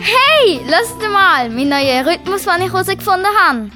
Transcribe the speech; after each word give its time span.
Hey, 0.00 0.60
lasst 0.68 1.00
mal, 1.12 1.50
mein 1.50 1.68
neuer 1.68 2.06
Rhythmus, 2.06 2.44
den 2.44 2.62
ich 2.62 2.72
herausgefunden 2.72 3.26
habe. 3.40 3.70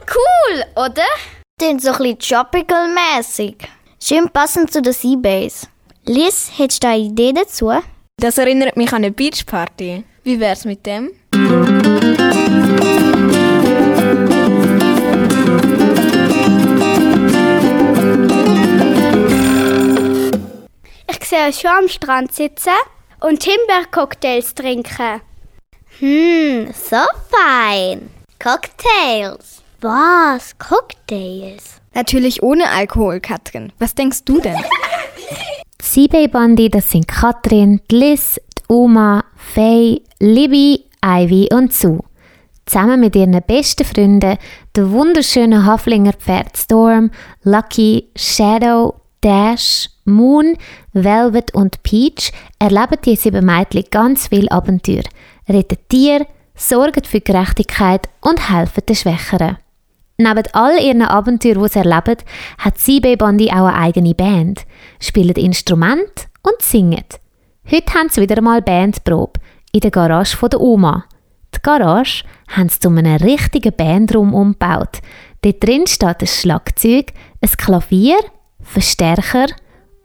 Cool, 0.00 0.64
oder? 0.76 1.02
Klingt 1.58 1.82
so 1.82 1.90
ein 1.90 1.98
bisschen 1.98 2.18
tropical-mäßig. 2.18 3.56
Schön 4.02 4.30
passend 4.30 4.72
zu 4.72 4.80
der 4.80 4.94
Seabase. 4.94 5.66
Liz, 6.06 6.50
hättest 6.56 6.82
du 6.82 6.88
eine 6.88 6.98
Idee 6.98 7.34
dazu? 7.34 7.72
Das 8.18 8.38
erinnert 8.38 8.78
mich 8.78 8.88
an 8.94 9.04
eine 9.04 9.10
Beachparty. 9.10 10.04
Wie 10.24 10.40
wär's 10.40 10.64
mit 10.64 10.86
dem? 10.86 11.10
Ich 21.26 21.30
sehe 21.30 21.48
euch 21.48 21.58
schon 21.58 21.70
am 21.72 21.88
Strand 21.88 22.32
sitzen 22.32 22.70
und 23.18 23.42
Himbeercocktails 23.42 24.54
trinken. 24.54 25.20
Hm, 25.98 26.72
so 26.72 26.98
fein. 27.28 28.10
Cocktails. 28.38 29.60
Was? 29.80 30.56
Cocktails? 30.56 31.80
Natürlich 31.94 32.44
ohne 32.44 32.68
Alkohol, 32.68 33.18
Katrin. 33.18 33.72
Was 33.80 33.96
denkst 33.96 34.22
du 34.24 34.40
denn? 34.40 34.54
Die 35.80 35.84
Seabay-Bande, 35.84 36.70
das 36.70 36.92
sind 36.92 37.08
Katrin, 37.08 37.80
Liz, 37.90 38.40
Oma, 38.68 39.24
Faye, 39.34 40.02
Libby, 40.20 40.84
Ivy 41.04 41.48
und 41.52 41.72
Sue. 41.72 42.04
Zusammen 42.66 43.00
mit 43.00 43.16
ihren 43.16 43.42
besten 43.44 43.84
Freunden, 43.84 44.38
den 44.76 44.92
wunderschönen 44.92 45.66
Haflinger 45.66 46.12
Pferd 46.12 46.56
Storm, 46.56 47.10
Lucky, 47.42 48.12
Shadow, 48.14 49.00
Dash, 49.22 49.88
Moon, 50.06 50.56
Velvet 50.92 51.54
und 51.54 51.82
Peach, 51.82 52.32
erleben 52.58 52.98
die 53.04 53.16
sieben 53.16 53.44
Mädchen 53.44 53.84
ganz 53.90 54.28
viel 54.28 54.48
Abenteuer, 54.48 55.02
retten 55.48 55.78
Tiere, 55.88 56.26
sorgen 56.54 57.04
für 57.04 57.20
Gerechtigkeit 57.20 58.08
und 58.20 58.50
helfen 58.50 58.82
den 58.88 58.96
Schwächeren. 58.96 59.58
Neben 60.18 60.44
all 60.54 60.78
ihren 60.78 61.02
Abenteuern, 61.02 61.62
die 61.62 61.68
sie 61.68 61.78
erleben, 61.80 62.16
hat 62.58 62.78
CB 62.78 63.16
Bandi 63.16 63.50
auch 63.50 63.66
eine 63.66 63.74
eigene 63.74 64.14
Band, 64.14 64.64
spielen 64.98 65.34
Instrument 65.34 66.28
und 66.42 66.62
singen. 66.62 67.04
Heute 67.70 67.94
haben 67.94 68.08
sie 68.08 68.22
wieder 68.22 68.38
einmal 68.38 68.62
Bandprobe 68.62 69.40
in 69.72 69.80
der 69.80 69.90
Garage 69.90 70.36
der 70.48 70.60
Oma. 70.60 71.04
Die 71.54 71.58
Garage 71.62 72.24
haben 72.48 72.68
sie 72.68 72.80
zu 72.80 72.88
einem 72.88 73.16
richtigen 73.16 73.74
Bandraum 73.76 74.32
umgebaut. 74.32 75.00
Dort 75.42 75.62
drin 75.62 75.86
steht 75.86 76.20
ein 76.20 76.26
Schlagzeug, 76.26 77.12
ein 77.42 77.50
Klavier, 77.50 78.16
Verstärker 78.62 79.46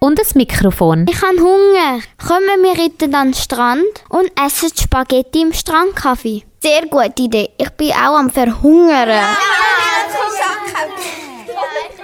und 0.04 0.20
ein 0.20 0.26
Mikrofon. 0.34 1.06
Ich 1.08 1.22
habe 1.22 1.40
Hunger. 1.40 2.02
Kommen 2.28 2.64
wir 2.64 2.84
reiten 2.84 3.14
an 3.14 3.30
den 3.30 3.34
Strand 3.36 3.86
und 4.10 4.32
essen 4.36 4.70
Spaghetti 4.76 5.42
im 5.42 5.54
Strandkaffee. 5.54 6.44
Sehr 6.62 6.88
gute 6.88 7.22
Idee. 7.22 7.50
Ich 7.58 7.70
bin 7.72 7.92
auch 7.92 8.18
am 8.18 8.30
Verhungern. 8.30 9.24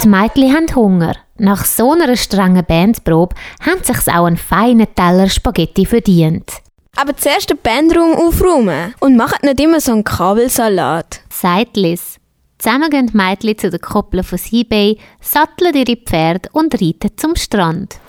Die 0.01 0.07
Mädchen 0.07 0.55
haben 0.55 0.75
Hunger. 0.75 1.15
Nach 1.39 1.65
so 1.65 1.91
einer 1.91 2.15
strengen 2.15 2.65
Bandprobe 2.65 3.35
haben 3.65 3.83
sich 3.83 4.13
auch 4.13 4.25
einen 4.25 4.37
feinen 4.37 4.87
Teller 4.95 5.29
Spaghetti 5.29 5.85
verdient. 5.85 6.51
Aber 6.95 7.15
zuerst 7.15 7.49
den 7.49 7.57
Bandraum 7.57 8.13
aufräumen 8.15 8.93
und 8.99 9.15
macht 9.17 9.43
nicht 9.43 9.59
immer 9.59 9.79
so 9.79 9.91
einen 9.91 10.03
Kabelsalat. 10.03 11.21
Sagt 11.29 11.77
Liz. 11.77 12.17
Zusammen 12.57 12.89
gehen 12.89 13.07
die 13.07 13.17
Mädchen 13.17 13.57
zu 13.57 13.69
den 13.69 13.79
Koppeln 13.79 14.23
von 14.23 14.37
Seabay, 14.37 14.97
satteln 15.21 15.75
ihre 15.75 15.95
Pferde 15.95 16.49
und 16.53 16.73
reiten 16.73 17.11
zum 17.15 17.35
Strand. 17.35 17.99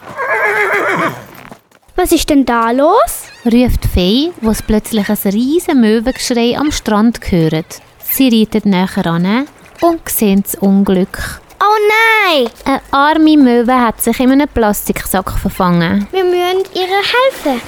Was 1.96 2.12
ist 2.12 2.30
denn 2.30 2.44
da 2.46 2.70
los? 2.70 3.24
Ruft 3.44 3.84
Fee, 3.92 4.30
wo 4.40 4.50
es 4.50 4.62
plötzlich 4.62 5.08
ein 5.08 5.32
riesen 5.32 5.80
Möwengeschrei 5.80 6.56
am 6.56 6.70
Strand 6.70 7.20
hört. 7.30 7.80
Sie 7.98 8.28
reitet 8.28 8.64
näher 8.64 9.06
an 9.06 9.46
und 9.82 10.08
sehen 10.08 10.42
das 10.42 10.54
Unglück. 10.54 11.40
Oh 11.60 12.36
nein! 12.36 12.48
Eine 12.64 12.80
arme 12.90 13.36
Möwe 13.36 13.74
hat 13.74 14.00
sich 14.00 14.18
in 14.20 14.30
einem 14.30 14.48
Plastiksack 14.48 15.30
verfangen. 15.32 16.06
Wir 16.12 16.24
müssen 16.24 16.64
ihr 16.74 16.86
helfen. 16.86 17.60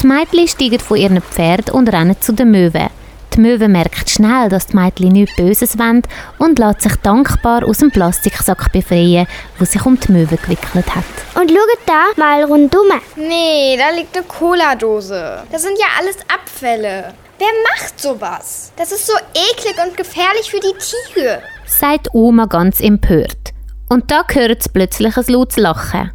Die 0.00 0.06
Mädchen 0.06 0.48
steigen 0.48 0.80
von 0.80 0.96
ihren 0.96 1.20
Pferden 1.20 1.74
und 1.74 1.92
rennen 1.92 2.16
zu 2.20 2.32
den 2.32 2.50
Möwen. 2.50 2.88
Die 3.34 3.40
Möwe 3.40 3.68
merkt 3.68 4.10
schnell, 4.10 4.48
dass 4.48 4.66
die 4.66 4.76
Mädchen 4.76 5.12
nichts 5.12 5.36
Böses 5.36 5.78
wollen 5.78 6.02
und 6.38 6.58
lässt 6.58 6.82
sich 6.82 6.96
dankbar 6.96 7.64
aus 7.64 7.78
dem 7.78 7.90
Plastiksack 7.90 8.72
befreien, 8.72 9.26
wo 9.58 9.64
sich 9.64 9.84
um 9.86 9.98
die 9.98 10.12
Möwe 10.12 10.36
gewickelt 10.36 10.94
hat. 10.94 11.04
Und 11.34 11.50
schaut 11.50 11.78
da 11.86 12.06
mal 12.16 12.42
rundum. 12.42 12.88
Nee, 13.16 13.76
da 13.78 13.94
liegt 13.96 14.16
eine 14.16 14.26
Cola-Dose. 14.26 15.44
Das 15.52 15.62
sind 15.62 15.78
ja 15.78 15.86
alles 15.98 16.16
Abfälle. 16.32 17.14
Wer 17.38 17.48
macht 17.72 17.98
sowas? 18.00 18.72
Das 18.76 18.92
ist 18.92 19.06
so 19.06 19.14
eklig 19.14 19.76
und 19.82 19.96
gefährlich 19.96 20.50
für 20.50 20.60
die 20.60 20.74
Tiere. 21.14 21.40
Sagt 21.66 22.08
Oma 22.12 22.46
ganz 22.46 22.80
empört. 22.80 23.54
Und 23.88 24.10
da 24.10 24.24
hört 24.28 24.62
sie 24.62 24.68
plötzlich 24.68 25.16
ein 25.16 25.24
lautes 25.28 25.56
Lachen. 25.56 26.10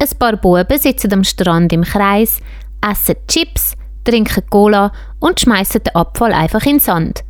Ein 0.00 0.18
paar 0.18 0.36
Buben 0.36 0.78
sitzen 0.78 1.12
am 1.12 1.24
Strand 1.24 1.72
im 1.72 1.84
Kreis, 1.84 2.38
essen 2.80 3.16
Chips, 3.28 3.74
trinken 4.10 4.44
Cola 4.50 4.92
und 5.20 5.40
schmeißen 5.40 5.82
den 5.82 5.94
Abfall 5.94 6.32
einfach 6.32 6.64
in 6.64 6.76
den 6.76 6.80
Sand. 6.80 7.20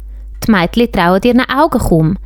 Die 0.46 0.50
Mädchen 0.50 0.90
trauen 0.90 1.20
ihren 1.22 1.48
Augen 1.48 1.78
kaum. 1.78 2.18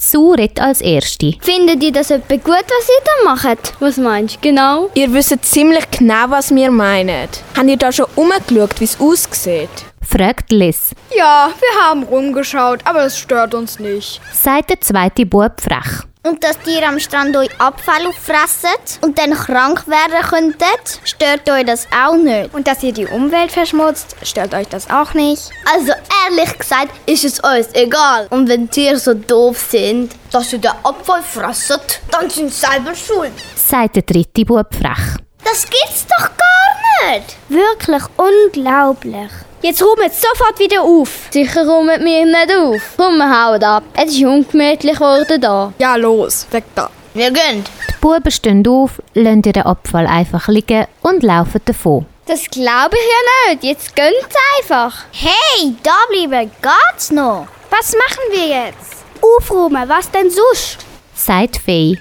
Sue 0.00 0.38
redet 0.38 0.60
als 0.60 0.80
Erste. 0.80 1.34
Findet 1.40 1.82
ihr 1.82 1.92
das 1.92 2.10
etwa 2.10 2.36
gut, 2.36 2.46
was 2.46 2.88
ihr 2.88 3.04
da 3.04 3.30
macht? 3.30 3.74
Was 3.80 3.98
meinst 3.98 4.36
du 4.36 4.40
genau? 4.40 4.88
Ihr 4.94 5.12
wisst 5.12 5.44
ziemlich 5.44 5.90
genau, 5.90 6.24
was 6.28 6.54
wir 6.54 6.70
meinen. 6.70 7.28
Habt 7.54 7.68
ihr 7.68 7.76
da 7.76 7.92
schon 7.92 8.06
umgeschaut, 8.16 8.80
wie 8.80 8.84
es 8.84 8.98
aussieht? 8.98 9.68
Fragt 10.00 10.50
Liz. 10.52 10.92
Ja, 11.14 11.50
wir 11.58 11.84
haben 11.84 12.04
rumgeschaut, 12.04 12.80
aber 12.84 13.04
es 13.04 13.18
stört 13.18 13.54
uns 13.54 13.78
nicht. 13.78 14.22
Sagt 14.32 14.70
der 14.70 14.80
zweite 14.80 15.26
Bub 15.26 15.60
frech. 15.60 16.09
Und 16.22 16.44
dass 16.44 16.58
ihr 16.66 16.86
am 16.86 16.98
Strand 16.98 17.34
euch 17.34 17.48
Abfall 17.58 18.06
auffressen 18.06 18.70
und 19.00 19.18
dann 19.18 19.32
krank 19.32 19.86
werden 19.88 20.20
könntet, 20.28 21.00
stört 21.04 21.48
euch 21.48 21.64
das 21.64 21.86
auch 21.96 22.14
nicht. 22.14 22.52
Und 22.52 22.66
dass 22.66 22.82
ihr 22.82 22.92
die 22.92 23.06
Umwelt 23.06 23.50
verschmutzt, 23.50 24.16
stört 24.22 24.52
euch 24.52 24.68
das 24.68 24.90
auch 24.90 25.14
nicht? 25.14 25.50
Also 25.74 25.92
ehrlich 26.28 26.58
gesagt 26.58 26.90
ist 27.06 27.24
es 27.24 27.40
uns 27.40 27.68
egal. 27.72 28.26
Und 28.28 28.50
wenn 28.50 28.70
Tiere 28.70 28.98
so 28.98 29.14
doof 29.14 29.66
sind, 29.70 30.12
dass 30.30 30.50
sie 30.50 30.58
den 30.58 30.72
Abfall 30.82 31.22
fressen, 31.22 31.80
dann 32.10 32.28
sind 32.28 32.52
sie 32.52 32.66
selber 32.66 32.94
schuld. 32.94 33.32
Sagt 33.56 33.96
der 33.96 34.02
dritte 34.02 34.44
Bub 34.44 34.74
frech. 34.74 35.16
Das 35.42 35.62
gibt's 35.64 36.04
doch 36.06 36.28
gar 36.36 36.69
nicht. 37.06 37.36
Wirklich 37.48 38.02
unglaublich. 38.16 39.30
Jetzt 39.62 39.82
räumt 39.82 40.12
sofort 40.14 40.58
wieder 40.58 40.82
auf. 40.82 41.28
Sicher 41.30 41.66
räumen 41.66 42.02
wir 42.04 42.24
nicht 42.24 42.56
auf. 42.56 42.80
Komm, 42.96 43.18
wir 43.18 43.28
hauen 43.46 43.62
ab. 43.62 43.82
Es 43.94 44.12
ist 44.12 44.24
ungemütlich 44.24 44.94
geworden 44.94 45.40
da. 45.40 45.72
Ja, 45.78 45.96
los, 45.96 46.46
weg 46.50 46.64
da. 46.74 46.90
Wir 47.12 47.30
gehen. 47.30 47.64
Die 47.88 47.94
Buben 48.00 48.30
stehen 48.30 48.66
auf, 48.66 49.02
lassen 49.14 49.42
ihren 49.44 49.62
Abfall 49.62 50.06
einfach 50.06 50.48
liegen 50.48 50.86
und 51.02 51.22
laufen 51.22 51.60
davon. 51.64 52.06
Das 52.26 52.44
glaube 52.48 52.94
ich 52.96 53.02
ja 53.02 53.52
nicht. 53.52 53.64
Jetzt 53.64 53.96
gönnt's 53.96 54.36
einfach. 54.58 54.94
Hey, 55.12 55.74
da 55.82 55.96
bleiben 56.08 56.50
geht's 56.62 57.10
noch. 57.10 57.48
Was 57.70 57.92
machen 57.92 58.24
wir 58.30 58.46
jetzt? 58.46 59.04
Aufräumen, 59.20 59.88
was 59.88 60.10
denn 60.10 60.30
sonst? 60.30 60.78
Sagt 61.14 61.56
Fee. 61.58 61.98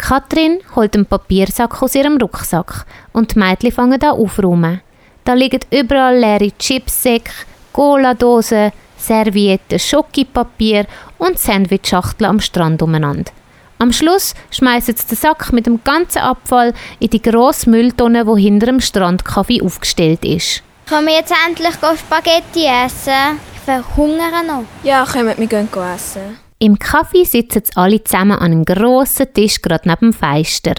Die 0.00 0.06
Katrin 0.06 0.60
holt 0.76 0.94
einen 0.94 1.06
Papiersack 1.06 1.82
aus 1.82 1.94
ihrem 1.94 2.18
Rucksack 2.18 2.86
und 3.12 3.34
die 3.34 3.38
Mädchen 3.38 3.72
fangen 3.72 4.02
an 4.02 4.10
aufräumen. 4.10 4.80
Da 5.24 5.34
liegen 5.34 5.60
überall 5.70 6.18
leere 6.18 6.52
Chipsäcke, 6.56 7.32
Cola-Dosen, 7.72 8.72
Servietten, 8.96 9.78
Schokipapier 9.78 10.86
und 11.18 11.38
Sandwichschachteln 11.38 12.30
am 12.30 12.40
Strand 12.40 12.80
umeinander. 12.82 13.32
Am 13.78 13.92
Schluss 13.92 14.34
schmeißen 14.50 14.96
sie 14.96 15.06
den 15.06 15.16
Sack 15.16 15.52
mit 15.52 15.66
dem 15.66 15.82
ganzen 15.84 16.18
Abfall 16.18 16.74
in 16.98 17.10
die 17.10 17.22
grosse 17.22 17.70
Mülltonne, 17.70 18.24
die 18.24 18.42
hinter 18.42 18.66
dem 18.66 18.80
Strandkaffee 18.80 19.62
aufgestellt 19.62 20.24
ist. 20.24 20.62
Können 20.86 21.06
wir 21.06 21.14
jetzt 21.14 21.32
endlich 21.46 21.74
Spaghetti 21.74 22.66
essen? 22.66 23.38
Ich 23.54 23.60
verhungere 23.60 24.44
noch. 24.46 24.64
Ja, 24.82 25.04
kommt, 25.04 25.38
wir 25.38 25.46
gehen 25.46 25.68
essen. 25.94 26.47
Im 26.60 26.78
Kaffee 26.78 27.24
sitzen 27.24 27.62
alle 27.76 28.02
zusammen 28.02 28.32
an 28.32 28.52
einem 28.52 28.64
grossen 28.64 29.32
Tisch 29.32 29.62
gerade 29.62 29.88
neben 29.88 30.10
dem 30.10 30.12
Fenster. 30.12 30.74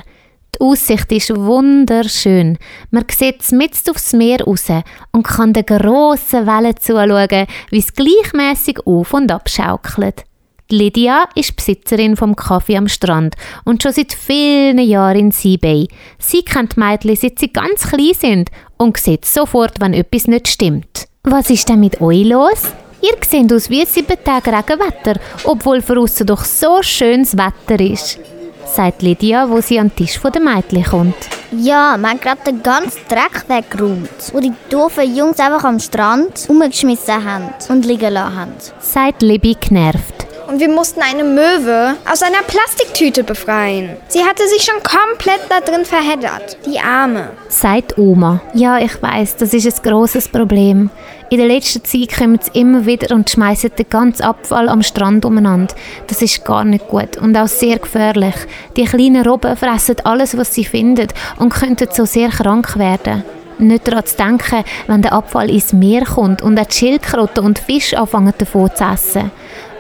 Die 0.53 0.59
Aussicht 0.59 1.09
ist 1.13 1.33
wunderschön. 1.33 2.57
Man 2.91 3.05
sieht 3.09 3.49
mitten 3.53 3.91
aufs 3.91 4.11
Meer 4.11 4.43
raus 4.43 4.67
und 5.13 5.23
kann 5.23 5.53
den 5.53 5.65
grossen 5.65 6.45
Wellen 6.45 6.75
zuschauen, 6.77 7.47
wie 7.69 7.79
es 7.79 7.93
gleichmäßig 7.93 8.85
auf 8.85 9.13
und 9.13 9.31
ab 9.31 9.49
schaukelt. 9.49 10.25
Die 10.69 10.77
Lydia 10.79 11.29
ist 11.33 11.55
Besitzerin 11.55 12.17
vom 12.17 12.35
Kaffee 12.35 12.75
am 12.75 12.89
Strand 12.89 13.35
und 13.63 13.81
schon 13.81 13.93
seit 13.93 14.11
vielen 14.11 14.79
Jahren 14.79 15.17
in 15.17 15.31
Seabay. 15.31 15.87
Sie 16.19 16.43
kennt 16.43 16.75
Mädchen, 16.75 17.15
seit 17.15 17.39
sie 17.39 17.53
ganz 17.53 17.87
klein 17.87 18.13
sind 18.13 18.49
und 18.77 18.97
sieht 18.97 19.23
sofort, 19.23 19.79
wenn 19.79 19.93
etwas 19.93 20.27
nicht 20.27 20.49
stimmt. 20.49 21.07
Was 21.23 21.49
ist 21.49 21.69
denn 21.69 21.79
mit 21.79 22.01
euch 22.01 22.25
los? 22.25 22.73
Ihr 23.01 23.13
seht 23.25 23.53
aus 23.53 23.69
wie 23.69 23.85
sieben 23.85 24.17
Tage 24.23 24.51
Regenwetter, 24.51 25.19
obwohl 25.45 25.81
für 25.81 25.95
draussen 25.95 26.27
doch 26.27 26.43
so 26.43 26.81
schönes 26.81 27.35
Wetter 27.37 27.79
ist. 27.79 28.19
sagt 28.65 29.01
Lydia, 29.01 29.49
wo 29.49 29.61
sie 29.61 29.79
an 29.79 29.89
den 29.89 29.95
Tisch 29.95 30.19
der 30.19 30.41
Mädchen 30.41 30.83
kommt. 30.83 31.15
Ja, 31.51 31.97
wir 31.97 32.09
haben 32.09 32.19
gerade 32.19 32.41
den 32.45 32.61
ganzen 32.61 32.99
Dreck 33.07 33.45
weggeräumt, 33.47 34.09
wo 34.33 34.39
die 34.39 34.53
doofen 34.69 35.15
Jungs 35.15 35.39
einfach 35.39 35.63
am 35.63 35.79
Strand 35.79 36.45
umgeschmissen 36.47 37.23
haben 37.23 37.49
und 37.69 37.85
liegen 37.85 38.13
lassen 38.13 38.35
haben. 38.35 38.53
Sagt 38.79 39.21
Libby 39.21 39.55
genervt. 39.59 40.27
Und 40.47 40.59
wir 40.59 40.69
mussten 40.69 41.01
eine 41.01 41.23
Möwe 41.23 41.95
aus 42.11 42.23
einer 42.23 42.41
Plastiktüte 42.41 43.23
befreien. 43.23 43.97
Sie 44.07 44.23
hatte 44.23 44.47
sich 44.47 44.63
schon 44.63 44.81
komplett 44.81 45.41
da 45.47 45.59
drin 45.59 45.85
verheddert. 45.85 46.57
Die 46.65 46.79
Arme. 46.79 47.29
Sagt 47.49 47.99
Oma. 47.99 48.41
Ja, 48.55 48.79
ich 48.79 48.99
weiß, 48.99 49.37
das 49.37 49.53
ist 49.53 49.67
ein 49.67 49.83
grosses 49.91 50.27
Problem. 50.27 50.89
In 51.31 51.37
der 51.37 51.47
letzten 51.47 51.85
Zeit 51.85 52.17
kommen 52.17 52.39
sie 52.41 52.59
immer 52.59 52.87
wieder 52.87 53.13
und 53.13 53.29
schmeißen 53.29 53.69
den 53.77 53.87
ganzen 53.87 54.23
Abfall 54.23 54.67
am 54.67 54.81
Strand 54.81 55.25
umeinander. 55.25 55.75
Das 56.07 56.23
ist 56.23 56.43
gar 56.43 56.63
nicht 56.63 56.87
gut 56.87 57.17
und 57.17 57.37
auch 57.37 57.47
sehr 57.47 57.77
gefährlich. 57.77 58.33
Die 58.75 58.85
kleinen 58.85 59.27
Robben 59.27 59.55
fressen 59.55 59.97
alles, 60.05 60.35
was 60.35 60.55
sie 60.55 60.65
finden 60.65 61.07
und 61.37 61.53
könnten 61.53 61.87
so 61.91 62.05
sehr 62.05 62.29
krank 62.29 62.79
werden. 62.79 63.23
Nicht 63.59 63.87
daran 63.87 64.07
zu 64.07 64.17
denken, 64.17 64.63
wenn 64.87 65.03
der 65.03 65.13
Abfall 65.13 65.51
ins 65.51 65.71
Meer 65.71 66.03
kommt 66.05 66.41
und 66.41 66.59
auch 66.59 66.65
die 66.65 66.73
Schildkröten 66.73 67.45
und 67.45 67.59
Fische 67.59 67.99
anfangen 67.99 68.33
davon 68.35 68.71
zu 68.73 68.83
essen. 68.83 69.29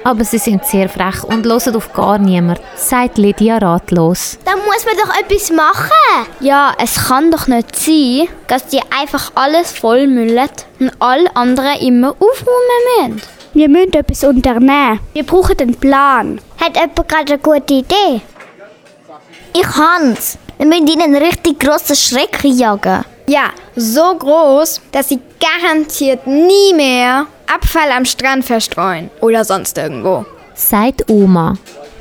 Aber 0.03 0.23
sie 0.23 0.37
sind 0.37 0.65
sehr 0.65 0.87
frech 0.87 1.23
und 1.23 1.47
hören 1.47 1.75
auf 1.75 1.91
gar 1.93 2.19
niemand, 2.19 2.61
sagt 2.75 3.17
Lydia 3.17 3.57
ratlos. 3.57 4.37
Muss 4.71 4.85
man 4.85 4.97
doch 4.97 5.19
etwas 5.19 5.49
machen. 5.49 6.27
Ja, 6.41 6.75
es 6.77 7.07
kann 7.07 7.31
doch 7.31 7.47
nicht 7.47 7.75
sein, 7.75 8.27
dass 8.47 8.67
die 8.67 8.79
einfach 8.95 9.31
alles 9.33 9.71
vollmüllen 9.71 10.47
und 10.79 10.91
alle 10.99 11.35
anderen 11.35 11.79
immer 11.79 12.09
aufräumen 12.11 13.15
müssen. 13.17 13.21
Wir 13.55 13.67
müssen 13.67 13.93
etwas 13.93 14.23
unternehmen. 14.23 14.99
Wir 15.13 15.23
brauchen 15.23 15.59
einen 15.59 15.73
Plan. 15.73 16.39
Hat 16.61 16.75
jemand 16.75 17.07
gerade 17.07 17.33
eine 17.33 17.39
gute 17.39 17.73
Idee? 17.73 18.21
Ich 19.53 19.67
hans. 19.75 20.37
Wir 20.59 20.67
müssen 20.67 20.87
ihnen 20.87 21.01
einen 21.01 21.15
richtig 21.15 21.59
grossen 21.59 21.95
Schreck 21.95 22.39
jagen. 22.43 23.03
Ja, 23.25 23.49
so 23.75 24.15
groß, 24.19 24.81
dass 24.91 25.09
sie 25.09 25.19
garantiert 25.39 26.27
nie 26.27 26.75
mehr 26.75 27.25
Abfall 27.51 27.91
am 27.91 28.05
Strand 28.05 28.45
verstreuen 28.45 29.09
oder 29.19 29.43
sonst 29.43 29.79
irgendwo. 29.79 30.25
Sagt 30.53 31.09
Oma. 31.09 31.55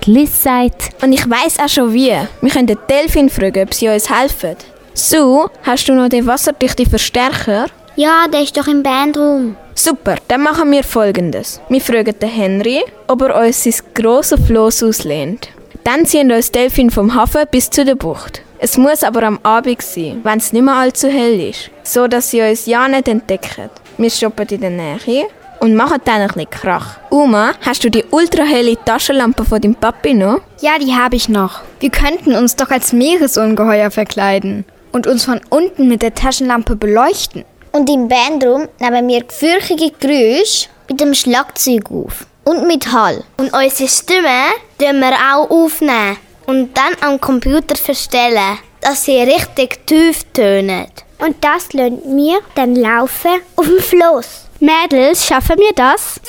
Liz 0.08 0.42
sagt, 0.42 0.90
Und 1.02 1.12
ich 1.12 1.28
weiß 1.28 1.58
auch 1.58 1.68
schon 1.68 1.92
wie. 1.92 2.14
Wir 2.40 2.50
können 2.50 2.66
den 2.66 2.78
Delfin 2.88 3.28
fragen, 3.28 3.64
ob 3.64 3.74
sie 3.74 3.88
uns 3.88 4.08
helfen. 4.08 4.56
Sue, 4.94 5.50
hast 5.62 5.86
du 5.86 5.92
noch 5.92 6.08
den 6.08 6.26
wasserdichten 6.26 6.88
Verstärker? 6.88 7.66
Ja, 7.94 8.26
der 8.32 8.40
ist 8.40 8.56
doch 8.56 8.66
im 8.68 8.82
Bandraum. 8.82 9.56
Super, 9.74 10.16
dann 10.26 10.42
machen 10.44 10.70
wir 10.72 10.82
folgendes. 10.82 11.60
Wir 11.68 11.82
fragen 11.82 12.18
den 12.18 12.28
Henry, 12.30 12.82
ob 13.06 13.20
er 13.20 13.36
uns 13.38 13.64
sein 13.64 13.74
grosses 13.92 14.40
Floß 14.46 14.84
auslehnt. 14.84 15.50
Dann 15.84 16.06
ziehen 16.06 16.28
wir 16.30 16.36
uns 16.36 16.52
Delfin 16.52 16.90
vom 16.90 17.14
Hafen 17.14 17.44
bis 17.50 17.68
zu 17.68 17.84
der 17.84 17.94
Bucht. 17.94 18.40
Es 18.58 18.78
muss 18.78 19.04
aber 19.04 19.24
am 19.24 19.38
Abend 19.42 19.82
sein, 19.82 20.20
wenn 20.24 20.38
es 20.38 20.54
nicht 20.54 20.62
mehr 20.64 20.74
allzu 20.74 21.08
hell 21.08 21.38
ist, 21.50 21.70
so 21.82 22.08
dass 22.08 22.30
sie 22.30 22.40
uns 22.40 22.64
ja 22.64 22.88
nicht 22.88 23.08
entdecken. 23.08 23.68
Wir 23.98 24.10
shoppen 24.10 24.48
in 24.48 24.60
der 24.62 24.70
Nähe 24.70 25.26
und 25.60 25.74
machen 25.74 26.00
dann 26.04 26.22
ein 26.22 26.28
bisschen 26.28 26.50
Krach. 26.50 26.98
Uma, 27.10 27.52
hast 27.64 27.84
du 27.84 27.90
die 27.90 28.04
ultrahelle 28.10 28.76
Taschenlampe 28.84 29.44
von 29.44 29.60
deinem 29.60 29.74
Papi 29.74 30.14
noch? 30.14 30.40
Ja, 30.60 30.78
die 30.78 30.94
habe 30.94 31.16
ich 31.16 31.28
noch. 31.28 31.60
Wir 31.80 31.90
könnten 31.90 32.34
uns 32.34 32.56
doch 32.56 32.70
als 32.70 32.92
Meeresungeheuer 32.92 33.90
verkleiden 33.90 34.64
und 34.92 35.06
uns 35.06 35.24
von 35.24 35.40
unten 35.50 35.88
mit 35.88 36.02
der 36.02 36.14
Taschenlampe 36.14 36.76
beleuchten. 36.76 37.44
Und 37.72 37.90
im 37.90 38.08
Bandraum 38.08 38.68
nehmen 38.78 39.08
wir 39.08 39.24
gefürchtige 39.24 39.92
Geräusche 39.98 40.68
mit 40.88 41.00
dem 41.00 41.14
Schlagzeug 41.14 41.90
auf. 41.90 42.26
Und 42.44 42.66
mit 42.66 42.92
Hall. 42.92 43.22
Und 43.36 43.52
unsere 43.52 43.88
Stimme 43.88 44.52
tun 44.78 45.00
wir 45.00 45.12
auch 45.12 45.50
aufnehmen 45.50 46.16
und 46.46 46.70
dann 46.76 46.94
am 47.02 47.20
Computer 47.20 47.76
verstellen, 47.76 48.58
dass 48.80 49.04
sie 49.04 49.20
richtig 49.20 49.86
tief 49.86 50.24
tönen. 50.32 50.86
Und 51.18 51.36
das 51.44 51.72
lassen 51.72 52.16
wir 52.16 52.38
dann 52.54 52.74
laufen 52.74 53.40
auf 53.56 53.66
dem 53.66 53.80
Floß. 53.80 54.47
Mädels, 54.60 55.24
schaffen 55.24 55.56
wir 55.56 55.72
das? 55.72 56.20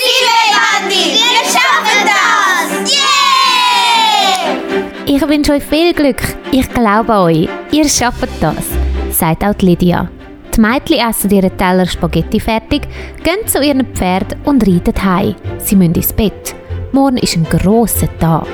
ich 5.08 5.28
wünsche 5.28 5.54
euch 5.54 5.64
viel 5.64 5.94
Glück. 5.94 6.22
Ich 6.52 6.72
glaube 6.72 7.12
an 7.12 7.24
euch. 7.24 7.50
Ihr 7.72 7.90
schafft 7.90 8.30
das, 8.40 8.68
sagt 9.12 9.44
auch 9.44 9.60
Lydia. 9.62 10.10
Die 10.56 10.62
Mädchen 10.62 11.10
essen 11.10 11.32
ihren 11.32 11.58
Teller 11.58 11.88
Spaghetti 11.88 12.40
fertig, 12.40 12.84
gehen 13.24 13.48
zu 13.48 13.64
ihren 13.64 13.88
Pferd 13.96 14.38
und 14.46 14.62
reiten 14.68 15.04
heim. 15.04 15.36
Sie 15.58 15.76
müssen 15.76 15.96
ins 15.96 16.14
Bett. 16.14 16.54
Morgen 16.92 17.18
ist 17.18 17.36
ein 17.36 17.46
grosser 17.46 18.10
Tag. 18.20 18.48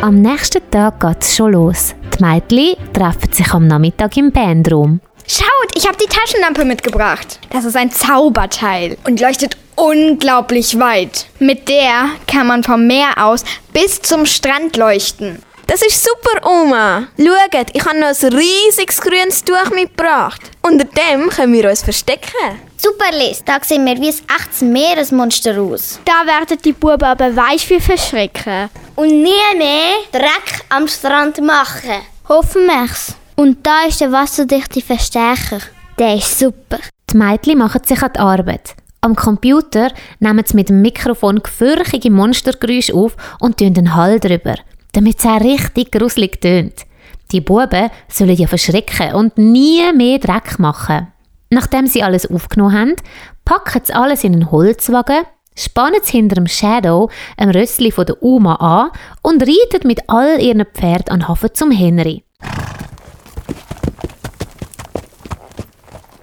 Am 0.00 0.22
nächsten 0.22 0.70
Tag 0.70 1.00
geht 1.00 1.22
es 1.22 1.34
schon 1.34 1.52
los. 1.52 1.94
Die 2.18 2.24
Mädchen 2.24 2.92
treffen 2.92 3.32
sich 3.32 3.52
am 3.52 3.66
Nachmittag 3.68 4.16
im 4.16 4.32
Bandraum. 4.32 5.00
Schaut, 5.26 5.70
ich 5.76 5.86
habe 5.86 5.98
die 5.98 6.08
Taschenlampe 6.08 6.64
mitgebracht. 6.64 7.38
Das 7.50 7.64
ist 7.64 7.76
ein 7.76 7.90
Zauberteil 7.90 8.96
und 9.04 9.20
leuchtet 9.20 9.56
unglaublich 9.76 10.78
weit. 10.80 11.26
Mit 11.38 11.68
der 11.68 12.10
kann 12.26 12.46
man 12.46 12.64
vom 12.64 12.86
Meer 12.86 13.10
aus 13.18 13.44
bis 13.72 14.02
zum 14.02 14.26
Strand 14.26 14.76
leuchten. 14.76 15.42
Das 15.68 15.82
ist 15.82 16.02
super, 16.02 16.48
Oma. 16.48 17.08
Schaut, 17.18 17.66
ich 17.74 17.84
habe 17.84 18.00
noch 18.00 18.06
ein 18.08 18.32
riesiges 18.32 19.02
grünes 19.02 19.44
Tuch 19.44 19.70
mitgebracht. 19.70 20.40
Unter 20.62 20.86
dem 20.86 21.28
können 21.28 21.52
wir 21.52 21.68
uns 21.68 21.82
verstecken. 21.82 22.58
Super, 22.78 23.12
Liz. 23.12 23.44
Da 23.44 23.58
sehen 23.62 23.84
wir 23.84 24.00
wie 24.00 24.08
ein 24.08 24.40
echtes 24.40 24.62
Meeresmonster 24.62 25.60
aus. 25.60 26.00
Da 26.06 26.26
werden 26.26 26.56
die 26.64 26.72
Buben 26.72 27.04
aber 27.04 27.36
weich 27.36 27.68
wie 27.68 27.80
verschrecken. 27.80 28.70
Und 28.96 29.08
nie 29.08 29.58
mehr 29.58 29.98
Dreck 30.10 30.64
am 30.70 30.88
Strand 30.88 31.42
machen. 31.42 32.00
Hoffen 32.26 32.66
wir's. 32.66 33.14
Und 33.36 33.58
da 33.66 33.84
ist 33.86 34.00
der 34.00 34.10
wasserdichte 34.10 34.80
Verstärker. 34.80 35.58
Der 35.98 36.14
ist 36.14 36.38
super. 36.38 36.78
Die 37.12 37.16
Mädchen 37.18 37.58
machen 37.58 37.84
sich 37.84 38.02
an 38.02 38.12
die 38.14 38.20
Arbeit. 38.20 38.74
Am 39.02 39.14
Computer 39.14 39.92
nehmen 40.18 40.44
sie 40.46 40.56
mit 40.56 40.70
dem 40.70 40.80
Mikrofon 40.80 41.42
gefürchtige 41.42 42.10
Monstergeräusche 42.10 42.94
auf 42.94 43.16
und 43.38 43.58
tun 43.58 43.74
den 43.74 43.94
Hall 43.94 44.18
drüber, 44.18 44.56
damit 44.98 45.20
es 45.20 45.26
auch 45.26 45.40
richtig 45.40 45.92
gruselig 45.92 46.40
tönt. 46.40 46.84
Die 47.30 47.40
Buben 47.40 47.88
sollen 48.08 48.34
ja 48.34 48.48
verschrecken 48.48 49.14
und 49.14 49.38
nie 49.38 49.80
mehr 49.94 50.18
Dreck 50.18 50.58
machen. 50.58 51.12
Nachdem 51.50 51.86
sie 51.86 52.02
alles 52.02 52.28
aufgenommen 52.28 52.76
haben, 52.76 52.96
packen 53.44 53.82
sie 53.84 53.94
alles 53.94 54.24
in 54.24 54.34
einen 54.34 54.50
Holzwagen, 54.50 55.22
spannen 55.56 56.00
sie 56.02 56.16
hinter 56.16 56.34
dem 56.34 56.48
Shadow, 56.48 57.10
einem 57.36 57.52
Rössli 57.52 57.92
von 57.92 58.06
der 58.06 58.20
Oma, 58.22 58.54
an 58.56 58.90
und 59.22 59.42
reiten 59.42 59.86
mit 59.86 60.00
all 60.08 60.40
ihren 60.40 60.66
Pferden 60.66 61.10
an 61.10 61.28
Hafen 61.28 61.50
zum 61.54 61.70
Henry. 61.70 62.24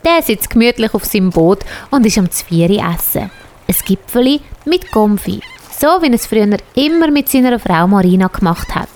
Der 0.03 0.21
sitzt 0.21 0.50
gemütlich 0.50 0.93
auf 0.93 1.05
seinem 1.05 1.29
Boot 1.29 1.59
und 1.91 2.05
ist 2.05 2.17
am 2.17 2.29
Zvieri 2.29 2.79
essen. 2.79 3.31
Ein 3.67 3.75
Gipfeli 3.85 4.41
mit 4.65 4.91
Gomfi. 4.91 5.41
So 5.77 6.01
wie 6.01 6.08
er 6.08 6.13
es 6.13 6.25
früher 6.25 6.58
immer 6.75 7.12
mit 7.12 7.27
seiner 7.27 7.60
Frau 7.60 7.86
Marina 7.86 8.27
gemacht 8.27 8.74
hat, 8.74 8.88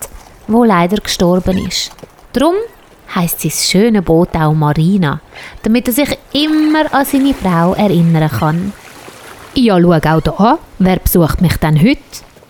wo 0.47 0.63
leider 0.63 0.97
gestorben 0.97 1.57
ist. 1.67 1.91
Drum 2.31 2.55
heißt 3.13 3.41
sein 3.41 3.51
schöne 3.51 4.01
Boot 4.01 4.33
auch 4.33 4.53
Marina, 4.53 5.19
damit 5.63 5.87
er 5.87 5.93
sich 5.93 6.17
immer 6.31 6.91
an 6.93 7.03
seine 7.03 7.33
Frau 7.33 7.73
erinnern 7.73 8.29
kann. 8.29 8.73
Ja, 9.55 9.77
schau 9.77 9.91
auch 9.91 10.21
da. 10.21 10.59
Wer 10.77 10.99
besucht 10.99 11.41
mich 11.41 11.57
denn 11.57 11.81
heute? 11.81 11.99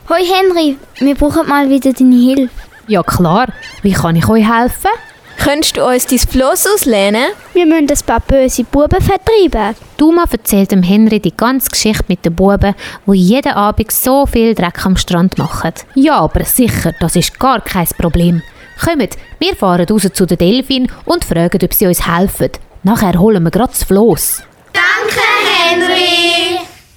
Hoi 0.10 0.24
Henry, 0.24 0.78
wir 1.00 1.16
brauchen 1.16 1.48
mal 1.48 1.68
wieder 1.68 1.92
deine 1.92 2.16
Hilfe. 2.16 2.54
Ja 2.88 3.02
klar, 3.02 3.48
wie 3.82 3.94
kann 3.94 4.16
ich 4.16 4.30
euch 4.30 4.48
helfen? 4.48 4.92
Könntest 5.44 5.78
du 5.78 5.86
uns 5.86 6.06
dein 6.06 6.20
Floss 6.20 6.68
auslehnen? 6.68 7.28
Wir 7.54 7.66
müssen 7.66 7.90
ein 7.90 8.06
paar 8.06 8.20
böse 8.20 8.66
Buben 8.66 9.02
vertreiben. 9.02 9.74
Duma 9.96 10.26
erzählt 10.30 10.72
dem 10.72 10.84
Henry 10.84 11.20
die 11.20 11.36
ganze 11.36 11.70
Geschichte 11.70 12.04
mit 12.08 12.26
den 12.26 12.36
Buben, 12.36 12.76
wo 13.06 13.14
jeden 13.14 13.54
Abend 13.54 13.92
so 13.92 14.26
viel 14.26 14.54
Dreck 14.54 14.86
am 14.86 14.98
Strand 14.98 15.38
machen. 15.38 15.74
Ja, 15.96 16.20
aber 16.20 16.44
sicher, 16.44 16.94
das 17.00 17.16
ist 17.16 17.40
gar 17.40 17.62
kein 17.62 17.88
Problem. 17.98 18.42
Kommt, 18.84 19.18
wir 19.40 19.56
fahren 19.56 19.88
raus 19.90 20.10
zu 20.14 20.26
den 20.26 20.38
Delfin 20.38 20.92
und 21.06 21.24
fragen, 21.24 21.60
ob 21.64 21.74
sie 21.74 21.88
uns 21.88 22.06
helfen. 22.06 22.52
Nachher 22.84 23.18
holen 23.18 23.44
wir 23.44 23.52
grad 23.52 23.72
das 23.72 23.86
Floss. 23.86 24.44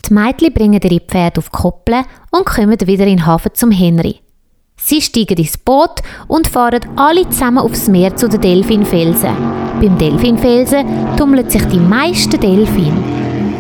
Die 0.09 0.15
Mädchen 0.15 0.53
bringen 0.53 0.81
ihre 0.83 1.01
Pferde 1.01 1.39
auf 1.39 1.49
die 1.49 1.57
Koppel 1.57 2.03
und 2.31 2.45
kommen 2.45 2.81
wieder 2.81 3.05
in 3.05 3.17
den 3.17 3.27
Hafen 3.27 3.55
zum 3.55 3.71
Henry. 3.71 4.22
Sie 4.85 5.01
steigen 5.01 5.39
ins 5.39 5.57
Boot 5.57 6.03
und 6.27 6.49
fahren 6.49 6.81
alle 6.97 7.29
zusammen 7.31 7.59
aufs 7.59 7.89
Meer 7.89 8.17
zu 8.17 8.29
den 8.29 8.41
Delfinfelsen. 8.41 9.31
Beim 9.81 9.97
Delfinfelsen 9.97 11.17
tummeln 11.17 11.49
sich 11.49 11.65
die 11.67 11.79
meisten 11.79 12.41
Delfine. 12.41 13.03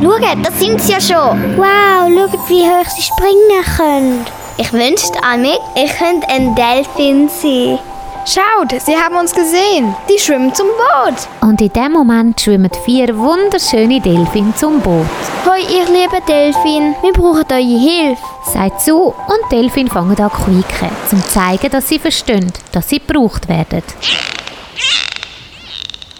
Schaut, 0.02 0.21
da 0.43 0.50
sind 0.50 0.81
sie 0.81 0.93
ja 0.93 1.00
schon. 1.00 1.57
Wow, 1.57 2.09
schaut, 2.09 2.49
wie 2.49 2.64
hoch 2.64 2.91
sie 2.91 3.02
springen 3.02 3.64
können. 3.76 4.26
Ich 4.59 4.73
wünschte, 4.73 5.23
Annik, 5.23 5.61
ich 5.76 5.97
könnte 5.97 6.29
ein 6.29 6.55
Delfin 6.57 7.29
sein. 7.29 7.79
Schaut, 8.25 8.81
sie 8.81 8.97
haben 8.97 9.17
uns 9.17 9.35
gesehen. 9.35 9.95
Die 10.09 10.19
schwimmen 10.19 10.55
zum 10.55 10.69
Boot. 10.69 11.14
Und 11.41 11.61
in 11.61 11.73
dem 11.73 11.93
Moment 11.93 12.41
schwimmen 12.41 12.71
vier 12.85 13.17
wunderschöne 13.19 14.00
Delfine 14.00 14.55
zum 14.55 14.81
Boot. 14.81 15.07
Hoi, 15.45 15.61
ihr 15.61 15.87
lieben 15.87 16.25
Delfin, 16.29 16.95
wir 17.02 17.12
brauchen 17.12 17.45
eure 17.50 17.61
Hilfe. 17.61 18.23
Sagt 18.45 18.81
zu 18.83 19.07
und 19.07 19.52
Delfin 19.52 19.88
fangen 19.88 20.17
an 20.21 20.31
zu 20.31 20.37
quieken, 20.37 20.91
um 21.11 21.21
zu 21.21 21.29
zeigen, 21.31 21.69
dass 21.71 21.88
sie 21.88 21.99
verstehen, 21.99 22.52
dass 22.71 22.88
sie 22.88 23.00
gebraucht 23.00 23.49
werden. 23.49 23.83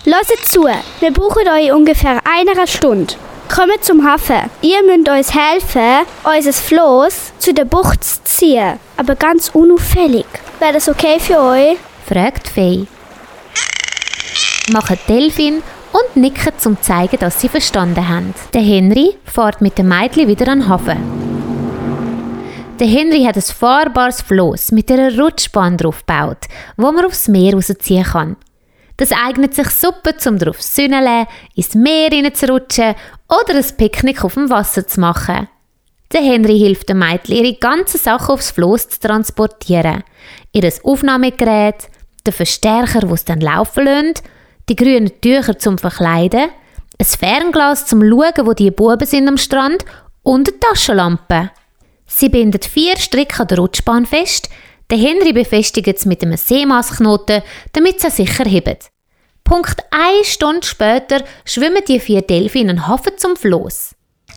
Hört 0.05 0.47
zu, 0.47 0.67
wir 0.99 1.13
brauchen 1.13 1.47
euch 1.47 1.73
ungefähr 1.73 2.19
einer 2.25 2.67
Stunde. 2.67 3.15
Kommt 3.55 3.85
zum 3.85 4.05
Hafen. 4.05 4.51
Ihr 4.61 4.83
müsst 4.83 5.09
uns 5.09 5.35
helfen, 5.35 6.05
unser 6.25 6.53
Floß 6.53 7.33
zu 7.39 7.55
der 7.55 7.65
Bucht 7.65 8.03
zu 8.03 8.25
ziehen. 8.25 8.81
Aber 8.97 9.15
ganz 9.15 9.51
unauffällig. 9.51 10.27
Wäre 10.59 10.73
das 10.73 10.89
okay 10.89 11.21
für 11.21 11.39
euch? 11.39 11.77
Fragt 12.13 12.47
Fee. 12.47 12.87
Machen 14.71 14.99
Delfin 15.09 15.63
und 15.93 16.17
nicken, 16.17 16.53
um 16.67 16.77
zu 16.77 16.83
zeigen, 16.83 17.19
dass 17.19 17.41
sie 17.41 17.49
verstanden 17.49 18.07
haben. 18.07 18.35
Der 18.53 18.61
Henry 18.61 19.17
fährt 19.25 19.63
mit 19.63 19.79
dem 19.79 19.89
Mädchen 19.89 20.29
wieder 20.29 20.53
an 20.53 20.61
den 20.61 20.69
Hafen. 20.69 20.99
Der 22.79 22.87
Henry 22.87 23.25
hat 23.25 23.37
ein 23.37 23.43
fahrbares 23.43 24.21
Floß 24.21 24.73
mit 24.73 24.91
einer 24.91 25.17
Rutschbahn 25.19 25.79
drauf 25.79 26.05
gebaut, 26.05 26.49
wo 26.77 26.93
man 26.93 27.07
aufs 27.07 27.29
Meer 27.29 27.55
rausziehen 27.55 28.05
kann. 28.05 28.37
Das 28.99 29.13
eignet 29.13 29.55
sich 29.55 29.71
super, 29.71 30.13
um 30.27 30.39
drauf 30.39 30.61
zu 30.61 30.83
sünneln, 30.83 31.27
ins 31.55 31.75
Meer 31.75 32.11
rutschen 32.49 32.95
oder 33.29 33.57
ein 33.57 33.77
Picknick 33.79 34.23
auf 34.23 34.35
dem 34.35 34.51
Wasser 34.51 34.87
zu 34.87 35.01
machen. 35.01 35.49
Der 36.13 36.21
Henry 36.21 36.59
hilft 36.59 36.91
dem 36.91 36.99
Mädchen, 36.99 37.37
ihre 37.37 37.55
ganzen 37.55 37.99
Sachen 37.99 38.35
aufs 38.35 38.51
Floß 38.51 38.91
zu 38.91 39.01
transportieren. 39.01 40.05
Ihr 40.53 40.71
Aufnahmegerät, 40.85 41.89
den 42.27 42.33
Verstärker, 42.33 43.09
wo 43.09 43.15
es 43.15 43.25
dann 43.25 43.41
laufen 43.41 43.85
lässt, 43.85 44.23
die 44.69 44.77
grünen 44.77 45.21
Tücher 45.21 45.59
zum 45.59 45.79
Verkleiden, 45.79 46.51
ein 46.99 47.07
Fernglas 47.07 47.87
zum 47.87 48.01
Schauen, 48.01 48.47
wo 48.47 48.53
die 48.53 48.71
Buben 48.71 49.07
sind 49.07 49.29
am 49.29 49.39
Strand 49.39 49.85
und 50.23 50.49
eine 50.49 50.61
Taschenlampe. 50.61 51.51
Sie 52.07 52.29
bindet 52.29 52.65
vier 52.65 52.97
Stricke 52.97 53.41
an 53.41 53.49
der 53.49 53.59
Rutschbahn 53.59 54.07
fest, 54.07 54.49
der 54.91 54.99
Henry 54.99 55.33
befestigt 55.33 55.89
es 55.89 56.05
mit 56.05 56.23
einem 56.23 56.37
Seemaßknoten, 56.37 57.43
damit 57.73 58.01
sie 58.01 58.11
sicher 58.11 58.45
hebt. 58.45 58.91
Punkt 59.43 59.81
eine 59.91 60.25
Stunde 60.25 60.67
später 60.67 61.25
schwimmen 61.45 61.83
die 61.89 61.99
vier 61.99 62.23
Delfine 62.23 62.73
in 62.73 62.77
den 62.77 62.87
Hafen 62.87 63.17
zum 63.17 63.37
Floß. 63.37 63.95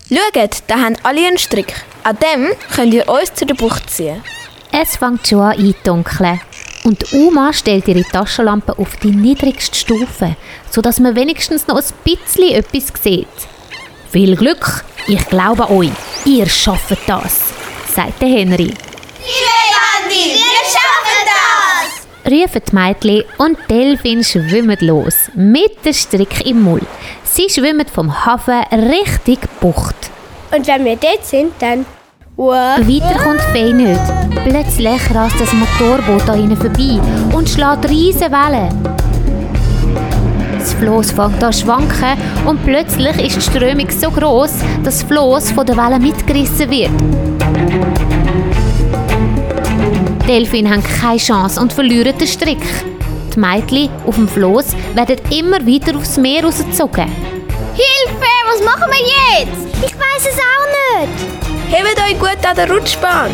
Schaut, 0.09 0.63
da 0.67 0.75
haben 0.79 0.95
alle 1.03 1.27
einen 1.27 1.37
Strick. 1.37 1.73
An 2.03 2.17
dem 2.17 2.47
könnt 2.73 2.93
ihr 2.93 3.07
uns 3.09 3.33
zu 3.33 3.45
der 3.45 3.55
Bucht 3.55 3.89
ziehen. 3.89 4.23
Es 4.71 4.97
fängt 4.97 5.27
schon 5.27 5.41
an 5.41 5.57
einzudunkeln. 5.57 6.39
Und 6.85 7.13
Uma 7.13 7.51
stellt 7.51 7.87
ihre 7.87 8.03
Taschenlampe 8.03 8.77
auf 8.77 8.95
die 8.97 9.09
niedrigste 9.09 9.75
Stufe, 9.75 10.35
sodass 10.69 10.99
man 10.99 11.15
wenigstens 11.15 11.67
noch 11.67 11.77
ein 11.77 11.83
bisschen 12.03 12.51
etwas 12.51 12.93
sieht. 13.01 13.27
Viel 14.11 14.35
Glück, 14.35 14.85
ich 15.07 15.27
glaube 15.27 15.67
euch, 15.71 15.89
ihr 16.25 16.47
schafft 16.47 16.97
das, 17.07 17.39
sagt 17.91 18.21
der 18.21 18.29
Henry. 18.29 18.71
Andi, 19.97 20.35
wir 20.35 20.63
schaffen 20.63 21.25
das! 21.25 22.31
rufen 22.31 22.61
die 22.69 22.75
Mädchen 22.75 23.23
und 23.39 23.57
Delfin 23.67 24.23
schwimmen 24.23 24.77
los, 24.81 25.31
mit 25.33 25.83
dem 25.83 25.93
Strick 25.93 26.45
im 26.45 26.61
Mund. 26.61 26.85
Sie 27.23 27.49
schwimmen 27.49 27.87
vom 27.87 28.25
Hafen 28.25 28.61
Richtung 28.71 29.39
Bucht. 29.59 29.95
Und 30.55 30.67
wenn 30.67 30.85
wir 30.85 30.97
dort 30.97 31.25
sind, 31.25 31.53
dann... 31.59 31.85
Weiter 32.37 33.17
kommt 33.23 33.41
Fee 33.53 33.71
nicht. 33.71 33.99
Plötzlich 34.43 35.15
rast 35.15 35.39
das 35.39 35.53
Motorboot 35.53 36.29
an 36.29 36.43
ihnen 36.43 36.57
vorbei 36.57 36.99
und 37.33 37.49
schlägt 37.49 37.89
riesige 37.89 38.29
Wellen. 38.29 38.69
Das 40.59 40.73
Floß 40.73 41.11
fängt 41.11 41.41
an 41.41 41.53
zu 41.53 41.61
schwanken 41.61 42.17
und 42.45 42.63
plötzlich 42.65 43.17
ist 43.25 43.37
die 43.37 43.41
Strömung 43.41 43.89
so 43.89 44.11
groß, 44.11 44.51
dass 44.83 44.99
das 44.99 45.03
Floß 45.03 45.51
von 45.51 45.65
der 45.65 45.77
Welle 45.77 45.99
mitgerissen 45.99 46.69
wird. 46.69 46.91
Die 50.23 50.27
Delfine 50.27 50.71
haben 50.71 50.83
keine 50.83 51.17
Chance 51.17 51.61
und 51.61 51.71
verlieren 51.71 52.17
den 52.17 52.27
Strick. 52.27 52.61
Die 53.33 53.39
Mädchen 53.39 53.89
auf 54.05 54.15
dem 54.15 54.27
Floß 54.27 54.75
werden 54.93 55.17
immer 55.31 55.65
weiter 55.65 55.95
aufs 55.95 56.17
Meer 56.17 56.43
rausgezogen. 56.43 57.05
Hilfe, 57.75 58.31
was 58.47 58.61
machen 58.63 58.91
wir 58.91 59.39
jetzt? 59.39 59.85
Ich 59.85 59.93
weiß 59.93 60.33
es 60.33 60.37
auch 60.37 61.05
nicht. 61.05 61.44
Hebt 61.69 61.99
euch 61.99 62.19
gut 62.19 62.45
an 62.45 62.55
der 62.55 62.69
Rutschbahn. 62.69 63.31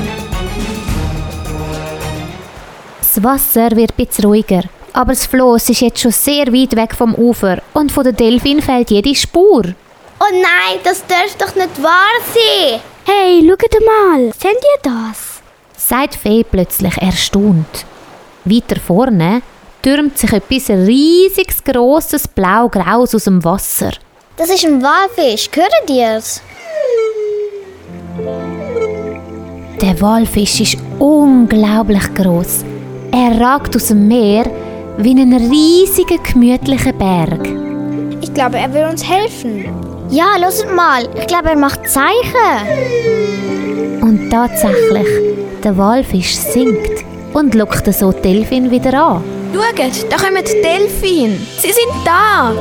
Das 3.00 3.24
Wasser 3.24 3.76
wird 3.76 3.92
ein 3.92 4.06
bisschen 4.06 4.26
ruhiger, 4.26 4.64
aber 4.94 5.12
das 5.12 5.26
Floß 5.26 5.70
ist 5.70 5.82
jetzt 5.82 6.00
schon 6.00 6.12
sehr 6.12 6.48
weit 6.48 6.76
weg 6.76 6.96
vom 6.96 7.14
Ufer 7.14 7.62
und 7.74 7.92
von 7.92 8.04
der 8.04 8.14
Delfin 8.14 8.62
fehlt 8.62 8.90
jede 8.90 9.14
Spur. 9.16 9.64
Oh 10.20 10.32
nein, 10.32 10.80
das 10.84 11.06
darf 11.08 11.36
doch 11.38 11.56
nicht 11.56 11.84
wahr 11.84 12.20
sein. 12.34 12.80
Hey, 13.06 13.46
schaut 13.46 13.86
mal. 13.86 14.32
Seht 14.32 14.54
ihr 14.54 14.82
das? 14.84 15.42
sagt 15.76 16.16
Fee 16.16 16.44
plötzlich 16.44 16.98
erstaunt. 17.00 17.86
Weiter 18.46 18.80
vorne 18.80 19.42
türmt 19.82 20.18
sich 20.18 20.32
etwas 20.32 20.70
riesiges, 20.70 21.64
grosses 21.64 22.28
Blau-Graus 22.28 23.14
aus 23.14 23.26
dem 23.26 23.44
Wasser. 23.44 23.92
Das 24.38 24.50
ist 24.50 24.64
ein 24.64 24.82
Walfisch, 24.82 25.50
hört 25.54 25.90
ihr's? 25.90 26.42
Der 29.82 30.00
Walfisch 30.01 30.62
ist 30.62 30.77
unglaublich 31.00 32.13
groß. 32.13 32.65
Er 33.12 33.39
ragt 33.39 33.75
aus 33.75 33.88
dem 33.88 34.08
Meer 34.08 34.46
wie 34.98 35.12
ein 35.12 35.34
riesiger, 35.34 36.18
gemütlicher 36.18 36.94
Berg. 36.94 37.48
Ich 38.22 38.34
glaube, 38.34 38.58
er 38.58 38.74
will 38.74 38.84
uns 38.84 39.03
helfen. 39.08 39.65
Ja, 40.10 40.25
hört 40.39 40.75
mal. 40.75 41.08
Ich 41.15 41.27
glaube, 41.27 41.50
er 41.50 41.58
macht 41.58 41.88
Zeichen. 41.88 42.12
Und 44.01 44.30
tatsächlich, 44.30 45.08
der 45.63 45.77
Walfisch 45.77 46.36
singt 46.36 47.06
und 47.34 47.56
lockt 47.56 47.91
so 47.94 48.12
die 48.12 48.22
Delfin 48.22 48.70
wieder 48.70 48.94
an. 48.94 49.24
Schaut, 49.53 50.12
da 50.12 50.18
kommen 50.18 50.44
die 50.44 50.62
Delfine. 50.62 51.38
Sie 51.58 51.68
sind 51.68 52.06
da. 52.06 52.51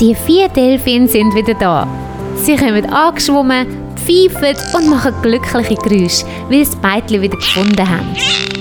Die 0.00 0.14
vier 0.14 0.48
Delfine 0.48 1.08
sind 1.08 1.34
wieder 1.34 1.54
da. 1.54 1.88
Sie 2.36 2.56
kommen 2.56 2.84
angeschwommen, 2.86 3.66
pfeifen 4.08 4.56
und 4.74 4.88
machen 4.88 5.14
glückliche 5.22 5.74
Geräusche, 5.74 6.24
weil 6.48 6.64
sie 6.64 6.70
das 6.72 6.82
Mädchen 6.82 7.22
wieder 7.22 7.36
gefunden 7.36 7.88
haben. 7.88 8.16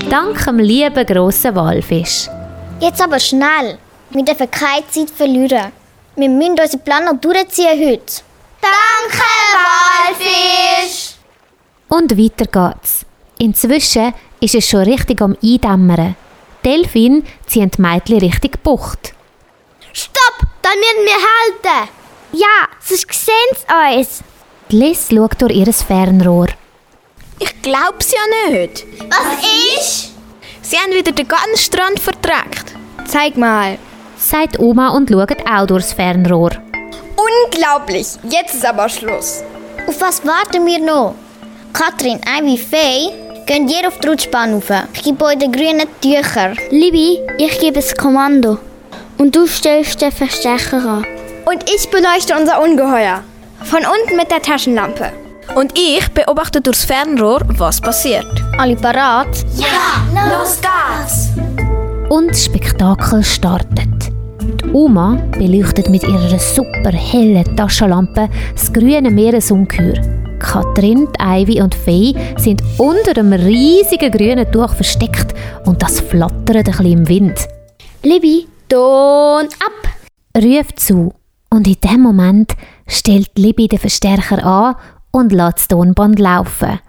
Dank 0.09 0.43
dem 0.43 0.59
lieben 0.59 1.05
grossen 1.05 1.55
Walfisch. 1.55 2.27
Jetzt 2.79 3.01
aber 3.01 3.19
schnell. 3.19 3.77
Wir 4.09 4.23
dürfen 4.25 4.51
keine 4.51 4.87
Zeit 4.89 5.09
verlieren. 5.09 5.71
Wir 6.15 6.29
müssen 6.29 6.59
unseren 6.59 6.81
Plan 6.81 7.05
noch 7.05 7.19
durchziehen 7.19 7.79
heute. 7.79 8.21
Danke, 8.61 9.23
Walfisch! 10.09 11.15
Und 11.87 12.17
weiter 12.17 12.45
geht's. 12.45 13.05
Inzwischen 13.39 14.13
ist 14.41 14.55
es 14.55 14.67
schon 14.67 14.81
richtig 14.81 15.21
am 15.21 15.37
Eindämmern. 15.41 16.15
Delfin 16.65 17.23
ziehen 17.45 17.71
die 17.71 17.81
Mädchen 17.81 18.19
Richtung 18.19 18.51
Bucht. 18.63 19.13
Stopp, 19.93 20.47
dann 20.61 20.73
müssen 20.79 21.05
wir 21.05 21.73
halten. 21.73 21.89
Ja, 22.33 22.67
sonst 22.83 23.13
sehen 23.13 23.33
sie 23.53 23.97
uns. 23.99 24.23
Die 24.69 24.75
Liz 24.75 25.07
schaut 25.09 25.41
durch 25.41 25.55
ihr 25.55 25.71
Fernrohr. 25.71 26.47
Ich 27.39 27.61
glaub's 27.61 28.11
ja 28.11 28.51
nicht. 28.51 28.85
Was 29.09 29.79
ist? 29.79 30.11
Sie 30.61 30.75
haben 30.75 30.91
wieder 30.91 31.13
den 31.13 31.25
ganzen 31.25 31.55
Strand 31.55 31.99
verdreckt. 32.01 32.75
Zeig 33.05 33.37
mal. 33.37 33.77
sagt 34.17 34.59
Oma 34.59 34.89
und 34.89 35.09
schaut 35.09 35.37
auch 35.49 35.65
durchs 35.67 35.93
Fernrohr. 35.93 36.51
Unglaublich. 37.15 38.07
Jetzt 38.23 38.55
ist 38.55 38.65
aber 38.65 38.89
Schluss. 38.89 39.41
Auf 39.87 40.01
was 40.01 40.25
warten 40.25 40.65
wir 40.65 40.79
noch? 40.79 41.15
Katrin, 41.71 42.19
Ivy, 42.27 42.57
Faye, 42.57 43.43
gehen 43.45 43.69
ihr 43.69 43.87
auf 43.87 43.99
die 43.99 44.07
Rutschbahn 44.09 44.55
rauf. 44.55 44.69
Ich 44.93 45.03
gebe 45.03 45.23
euch 45.23 45.37
die 45.37 45.49
grünen 45.49 45.87
Tücher. 46.01 46.55
Libby, 46.71 47.19
ich 47.37 47.57
gebe 47.59 47.79
das 47.79 47.95
Kommando. 47.95 48.57
Und 49.17 49.33
du 49.33 49.47
stellst 49.47 50.01
den 50.01 50.11
Verstärker 50.11 50.83
an. 50.83 51.07
Und 51.45 51.63
ich 51.73 51.89
beleuchte 51.89 52.35
unser 52.37 52.61
Ungeheuer. 52.61 53.23
Von 53.63 53.79
unten 53.79 54.15
mit 54.15 54.31
der 54.31 54.41
Taschenlampe. 54.41 55.11
Und 55.55 55.77
ich 55.77 56.07
beobachte 56.09 56.61
durchs 56.61 56.85
Fernrohr, 56.85 57.41
was 57.57 57.81
passiert. 57.81 58.27
Alle 58.57 58.75
parat? 58.75 59.27
Los 60.13 60.59
geht's! 60.61 61.29
Und 62.09 62.29
das 62.29 62.45
Spektakel 62.45 63.23
startet. 63.23 64.11
Die 64.41 64.71
Oma 64.71 65.17
beleuchtet 65.37 65.89
mit 65.89 66.03
ihrer 66.03 66.39
super 66.39 66.91
hellen 66.91 67.55
Taschenlampe 67.55 68.29
das 68.53 68.71
grüne 68.71 69.09
Meeresungeheuer. 69.09 70.01
Katrin, 70.39 71.07
Ivy 71.19 71.61
und 71.61 71.73
Fee 71.73 72.13
sind 72.37 72.61
unter 72.77 73.19
einem 73.19 73.33
riesigen 73.33 74.11
grünen 74.11 74.49
Tuch 74.51 74.73
versteckt 74.73 75.33
und 75.65 75.81
das 75.81 75.99
flattert 75.99 76.55
ein 76.55 76.63
bisschen 76.63 76.91
im 76.91 77.09
Wind. 77.09 77.47
Libby, 78.03 78.47
Ton 78.69 79.45
ab! 79.45 80.41
Ruft 80.41 80.79
zu 80.79 81.13
und 81.49 81.67
in 81.67 81.77
dem 81.83 82.01
Moment 82.01 82.53
stellt 82.87 83.37
Libby 83.37 83.67
den 83.67 83.79
Verstärker 83.79 84.43
an 84.43 84.75
und 85.11 85.31
lässt 85.31 85.57
das 85.57 85.67
Tonband 85.67 86.19
laufen. 86.19 86.79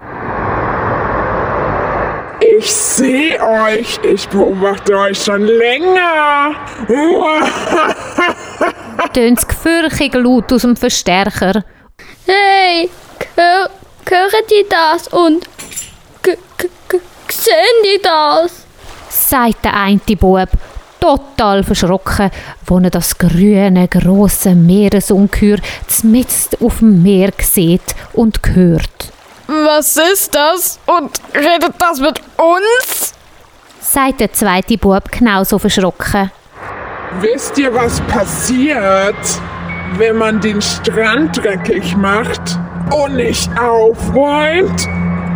Ich 2.41 2.73
sehe 2.73 3.39
euch. 3.41 4.01
Ich 4.03 4.29
beobachte 4.29 4.97
euch 4.97 5.23
schon 5.23 5.43
länger. 5.43 6.55
Tönt's 9.13 9.47
gefürchig 9.47 10.15
laut 10.15 10.53
aus 10.53 10.63
dem 10.63 10.77
Verstärker. 10.77 11.65
Hey, 12.27 12.91
hör, 13.37 13.71
hören 14.09 14.45
die 14.51 14.67
das 14.69 15.09
und 15.09 15.49
sehen 17.29 17.85
die 17.85 18.01
das? 18.03 18.65
sagt 19.11 19.65
der 19.65 19.75
eine 19.75 20.01
Bub, 20.19 20.49
total 21.01 21.63
verschrocken, 21.63 22.31
wo 22.67 22.79
er 22.79 22.91
das 22.91 23.17
grüne, 23.19 23.89
grosse 23.89 24.55
Meeresungeheuer 24.55 25.59
mitten 26.03 26.65
auf 26.65 26.79
dem 26.79 27.03
Meer 27.03 27.33
sieht 27.39 27.95
und 28.13 28.41
hört. 28.55 29.13
Was 29.47 29.97
ist 29.97 30.35
das? 30.35 30.79
Und 30.87 31.21
redet 31.35 31.75
das 31.79 32.01
mit 32.01 32.21
uns? 32.37 33.15
sagt 33.81 34.21
der 34.21 34.33
zweite 34.33 34.77
Bub 34.77 35.11
genauso 35.11 35.59
verschrocken. 35.59 36.31
Wisst 37.21 37.57
ihr, 37.59 37.75
was 37.75 38.01
passiert, 38.03 39.17
wenn 39.97 40.17
man 40.17 40.41
den 40.41 40.61
Strand 40.61 41.43
dreckig 41.43 41.97
macht 41.97 42.59
und 42.95 43.17
nicht 43.17 43.51
aufräumt? 43.59 44.87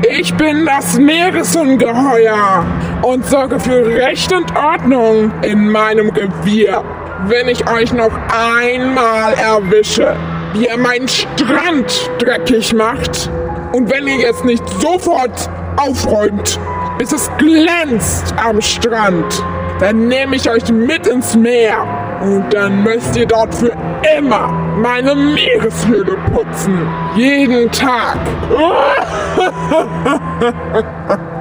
Ich 0.09 0.35
bin 0.35 0.67
das 0.67 0.99
Meeresungeheuer 0.99 2.67
und 3.03 3.25
sorge 3.25 3.61
für 3.61 3.87
Recht 3.87 4.33
und 4.33 4.53
Ordnung 4.57 5.31
in 5.43 5.71
meinem 5.71 6.11
Revier. 6.11 6.83
Wenn 7.29 7.49
ich 7.49 7.69
euch 7.71 7.93
noch 7.93 8.11
einmal 8.29 9.35
erwische, 9.35 10.17
wie 10.55 10.67
ihr 10.67 10.77
meinen 10.77 11.07
Strand 11.07 12.11
dreckig 12.19 12.75
macht 12.75 13.31
und 13.73 13.91
wenn 13.91 14.09
ihr 14.09 14.17
jetzt 14.19 14.45
nicht 14.45 14.69
sofort 14.81 15.49
aufräumt, 15.77 16.59
bis 16.99 17.13
es 17.13 17.31
glänzt 17.39 18.35
am 18.45 18.61
Strand, 18.61 19.45
dann 19.79 20.09
nehme 20.09 20.35
ich 20.35 20.51
euch 20.51 20.69
mit 20.73 21.07
ins 21.07 21.37
Meer 21.37 22.02
und 22.23 22.53
dann 22.55 22.83
müsst 22.83 23.15
ihr 23.17 23.27
dort 23.27 23.55
für 23.55 23.73
immer 24.17 24.49
meine 24.77 25.15
Meereshöhle 25.15 26.17
putzen. 26.33 26.89
Jeden 27.17 27.71
Tag. 27.71 28.19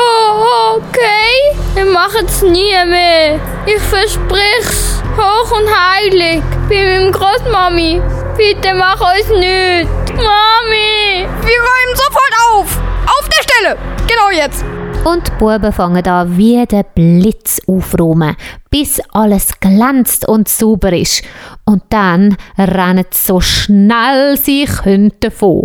Oh, 0.00 0.76
okay. 0.76 1.56
Wir 1.74 1.84
machen's 1.86 2.42
nie 2.42 2.72
mehr. 2.86 3.40
Ich 3.66 3.82
versprich's. 3.82 5.02
Hoch 5.16 5.50
und 5.58 5.68
heilig. 5.68 6.40
Bei 6.68 6.76
meinem 6.76 7.10
Großmami. 7.10 8.00
Bitte 8.36 8.74
mach 8.74 9.00
uns 9.00 9.28
nichts. 9.30 9.90
Mami. 10.14 11.26
Wir 11.42 11.58
räumen 11.58 11.94
sofort 11.94 12.34
auf! 12.52 12.78
Auf 13.06 13.28
der 13.28 13.42
Stelle! 13.42 13.76
Genau 14.06 14.30
jetzt! 14.30 14.64
Und 15.04 15.26
die 15.26 15.32
Buben 15.38 15.72
fangen 15.72 16.06
an 16.06 16.36
wie 16.36 16.64
der 16.66 16.82
Blitz 16.82 17.60
aufräumen, 17.66 18.36
bis 18.70 19.00
alles 19.12 19.58
glänzt 19.60 20.28
und 20.28 20.48
sauber 20.48 20.92
ist. 20.92 21.22
Und 21.64 21.82
dann 21.90 22.36
rennen 22.58 23.06
sie 23.10 23.26
so 23.26 23.40
schnell 23.40 24.36
sie 24.36 24.66
können 24.66 25.12
davon. 25.20 25.64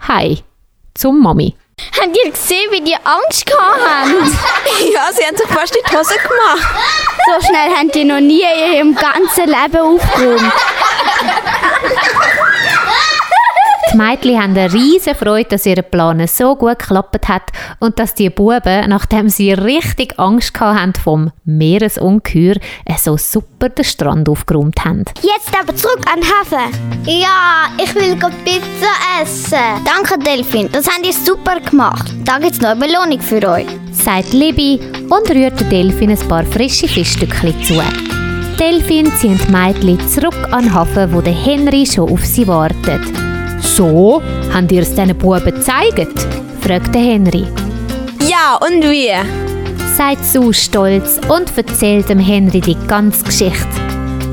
Hi, 0.00 0.38
zum 0.94 1.22
Mami. 1.22 1.54
Habt 1.98 2.16
ihr 2.16 2.30
gesehen, 2.30 2.70
wie 2.70 2.80
die 2.82 2.94
Angst 2.94 3.46
gehabt 3.46 3.80
haben? 3.80 4.14
Ja, 4.92 5.10
sie 5.12 5.24
haben 5.24 5.36
sich 5.36 5.46
fast 5.46 5.74
in 5.74 5.82
die 5.88 5.96
Hose 5.96 6.14
gemacht. 6.14 6.68
So 7.26 7.46
schnell 7.46 7.70
haben 7.74 7.90
die 7.92 8.04
noch 8.04 8.20
nie 8.20 8.42
in 8.42 8.74
ihrem 8.74 8.94
ganzen 8.94 9.46
Leben 9.46 9.78
aufgeräumt. 9.78 10.52
Die 13.92 13.98
Mädchen 13.98 14.42
haben 14.42 14.56
eine 14.56 14.72
riesige 14.72 15.14
Freude, 15.14 15.50
dass 15.50 15.66
ihr 15.66 15.82
Plan 15.82 16.26
so 16.26 16.56
gut 16.56 16.78
geklappt 16.78 17.28
hat 17.28 17.42
und 17.78 17.98
dass 17.98 18.14
die 18.14 18.30
Buben, 18.30 18.88
nachdem 18.88 19.28
sie 19.28 19.52
richtig 19.52 20.18
Angst 20.18 20.54
gehabt 20.54 20.80
haben 20.80 20.94
vom 20.94 21.30
Meeresungeheuer, 21.44 22.56
äh, 22.86 22.94
so 22.98 23.18
super 23.18 23.68
den 23.68 23.84
Strand 23.84 24.30
aufgeräumt 24.30 24.82
haben. 24.82 25.04
Jetzt 25.20 25.52
aber 25.60 25.76
zurück 25.76 26.00
an 26.10 26.20
den 26.20 26.30
Hafen. 26.30 26.74
Ja, 27.04 27.68
ich 27.76 27.94
will 27.94 28.16
Pizza 28.16 29.20
essen. 29.20 29.58
Danke, 29.84 30.18
Delfin. 30.18 30.70
Das 30.72 30.86
habt 30.86 31.06
ihr 31.06 31.12
super 31.12 31.60
gemacht. 31.60 32.14
Da 32.24 32.38
gibt's 32.38 32.62
noch 32.62 32.70
eine 32.70 32.80
Belohnung 32.80 33.20
für 33.20 33.46
euch. 33.46 33.66
sagt 33.92 34.32
Libby 34.32 34.80
und 35.10 35.30
rührt 35.30 35.60
der 35.60 35.68
Delfin 35.68 36.10
ein 36.10 36.28
paar 36.28 36.44
frische 36.44 36.88
Fischstückchen 36.88 37.62
zu. 37.62 37.74
Delfin 38.58 39.12
zieht 39.18 39.46
die 39.46 39.52
Mädchen 39.52 40.08
zurück 40.08 40.48
an 40.50 40.64
den 40.64 40.74
Hafen, 40.74 41.12
wo 41.12 41.20
der 41.20 41.34
Henry 41.34 41.84
schon 41.84 42.10
auf 42.10 42.24
sie 42.24 42.46
wartet. 42.46 43.21
So, 43.62 44.22
habt 44.52 44.72
ihr 44.72 44.82
es 44.82 44.90
diesen 44.94 45.16
Buben 45.16 45.44
gezeigt? 45.44 46.26
fragt 46.60 46.94
der 46.94 47.02
Henry. 47.02 47.46
Ja, 48.28 48.58
und 48.60 48.82
wie? 48.82 49.12
sagt 49.96 50.24
Sue 50.24 50.54
stolz 50.54 51.20
und 51.28 51.56
erzählt 51.56 52.08
dem 52.08 52.18
Henry 52.18 52.60
die 52.60 52.76
ganze 52.86 53.24
Geschichte. 53.24 53.66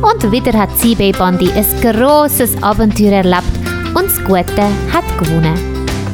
Und 0.01 0.31
wieder 0.31 0.57
hat 0.57 0.75
CB 0.77 1.11
Bandi 1.11 1.51
ein 1.51 1.65
grosses 1.81 2.61
Abenteuer 2.63 3.11
erlebt 3.23 3.43
und 3.93 4.05
das 4.05 4.23
Gute 4.23 4.63
hat 4.93 5.05
gewonnen. 5.19 5.57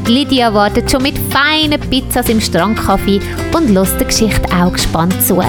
Lydia 0.07 0.53
wartet 0.53 0.89
schon 0.89 1.03
mit 1.03 1.17
feinen 1.29 1.79
Pizzas 1.79 2.29
im 2.29 2.41
Strandkaffee 2.41 3.19
und 3.55 3.69
lässt 3.71 3.99
der 3.99 4.07
Geschichte 4.07 4.47
auch 4.55 4.73
gespannt 4.73 5.15
zu. 5.21 5.41